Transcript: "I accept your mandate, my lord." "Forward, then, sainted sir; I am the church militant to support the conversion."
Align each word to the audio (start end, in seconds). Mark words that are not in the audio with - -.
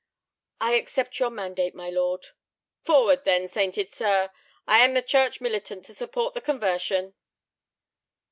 "I 0.59 0.73
accept 0.73 1.19
your 1.19 1.29
mandate, 1.29 1.75
my 1.75 1.91
lord." 1.91 2.25
"Forward, 2.83 3.23
then, 3.23 3.47
sainted 3.47 3.91
sir; 3.91 4.31
I 4.67 4.79
am 4.79 4.95
the 4.95 5.03
church 5.03 5.39
militant 5.39 5.85
to 5.85 5.93
support 5.93 6.33
the 6.33 6.41
conversion." 6.41 7.13